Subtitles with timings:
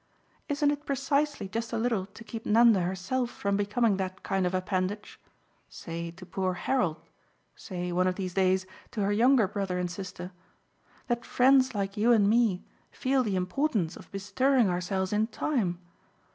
[0.49, 4.55] Isn't it precisely just a little to keep Nanda herself from becoming that kind of
[4.55, 5.19] appendage
[5.69, 6.99] say to poor Harold,
[7.55, 10.31] say, one of these days, to her younger brother and sister
[11.05, 15.77] that friends like you and me feel the importance of bestirring ourselves in time?